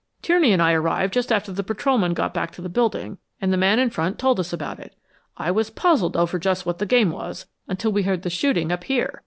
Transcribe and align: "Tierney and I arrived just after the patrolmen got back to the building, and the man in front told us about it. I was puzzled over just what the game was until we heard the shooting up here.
"Tierney 0.23 0.51
and 0.51 0.63
I 0.63 0.73
arrived 0.73 1.13
just 1.13 1.31
after 1.31 1.51
the 1.51 1.61
patrolmen 1.63 2.15
got 2.15 2.33
back 2.33 2.49
to 2.53 2.61
the 2.63 2.69
building, 2.69 3.19
and 3.39 3.53
the 3.53 3.55
man 3.55 3.77
in 3.77 3.91
front 3.91 4.17
told 4.17 4.39
us 4.39 4.51
about 4.51 4.79
it. 4.79 4.95
I 5.37 5.51
was 5.51 5.69
puzzled 5.69 6.17
over 6.17 6.39
just 6.39 6.65
what 6.65 6.79
the 6.79 6.87
game 6.87 7.11
was 7.11 7.45
until 7.67 7.91
we 7.91 8.01
heard 8.01 8.23
the 8.23 8.31
shooting 8.31 8.71
up 8.71 8.85
here. 8.85 9.19